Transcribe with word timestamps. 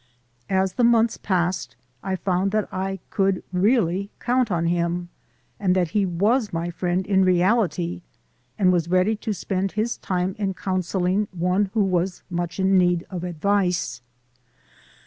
As 0.49 0.73
the 0.73 0.83
months 0.83 1.17
passed 1.17 1.75
I 2.01 2.15
found 2.15 2.49
that 2.53 2.67
I 2.73 2.97
could 3.11 3.43
really 3.53 4.09
count 4.19 4.49
on 4.49 4.65
him; 4.65 5.09
that 5.59 5.89
he 5.89 6.07
was 6.07 6.51
my 6.51 6.71
friend 6.71 7.05
in 7.05 7.23
reality, 7.23 8.01
and 8.57 8.73
was 8.73 8.89
ready 8.89 9.15
to 9.17 9.31
spend 9.31 9.73
his 9.73 9.97
time 9.97 10.33
in 10.39 10.55
counselling 10.55 11.27
one 11.31 11.69
who 11.75 11.83
was 11.83 12.23
much 12.31 12.59
in 12.59 12.79
need 12.79 13.05
of 13.11 13.23
advice. 13.23 14.01